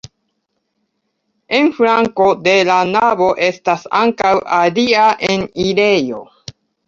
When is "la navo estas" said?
2.71-3.85